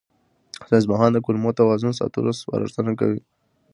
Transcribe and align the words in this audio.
ساینسپوهان 0.69 1.09
د 1.13 1.17
کولمو 1.25 1.57
توازن 1.59 1.91
ساتلو 1.99 2.31
سپارښتنه 2.39 2.91
کوي. 2.99 3.21